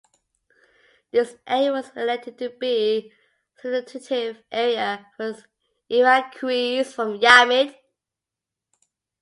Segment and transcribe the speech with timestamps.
[1.11, 3.11] This area was elected to be
[3.55, 5.35] substitutive area for
[5.91, 7.75] evacuees from Yamit.